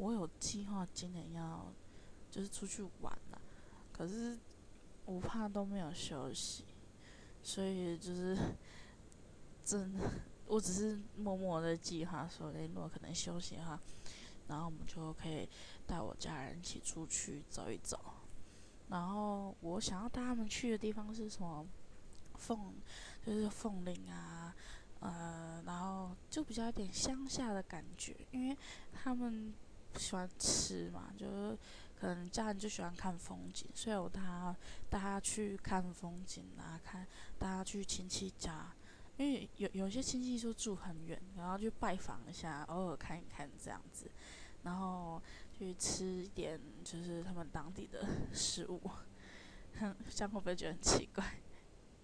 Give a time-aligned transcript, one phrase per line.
[0.00, 1.70] 我有计划今年要
[2.30, 3.40] 就是出去玩了，
[3.92, 4.38] 可是
[5.04, 6.64] 我怕都没有休息，
[7.42, 8.34] 所以就是
[9.62, 10.10] 真的，
[10.46, 13.78] 我只是默默的计划说，诶，如果可能休息的话，
[14.48, 15.46] 然后我们就可以
[15.86, 18.00] 带我家人一起出去走一走。
[18.88, 21.66] 然后我想要带他们去的地方是什么？
[22.38, 22.72] 凤，
[23.24, 24.56] 就是凤岭啊，
[25.00, 28.56] 呃，然后就比较有点乡下的感觉，因为
[28.92, 29.52] 他们
[29.92, 31.58] 不喜欢吃嘛，就是
[31.98, 34.56] 可能家人就喜欢看风景，所以我带他
[34.88, 37.06] 带他去看风景啊，看
[37.38, 38.72] 带他去亲戚家，
[39.16, 44.10] 因为有有些亲戚就住很远，然后去拜访一下，偶尔看一看这样子，
[44.62, 45.20] 然后
[45.52, 48.80] 去吃一点就是他们当地的食物，
[49.78, 51.24] 哼， 这样会不会觉得很奇怪？